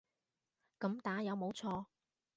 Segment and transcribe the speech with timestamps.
[0.79, 1.85] 噉打有冇錯